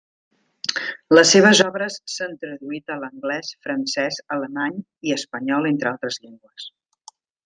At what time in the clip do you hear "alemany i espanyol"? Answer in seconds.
4.37-5.69